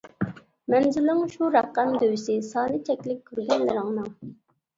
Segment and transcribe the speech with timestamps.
[0.73, 4.11] مەنزىلىڭ شۇ رەقەم دۆۋىسى، سانى چەكلىك كۆرگەنلىرىڭنىڭ.